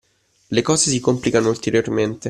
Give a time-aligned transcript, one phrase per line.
[0.49, 2.19] Le cose si complicano ulteriormente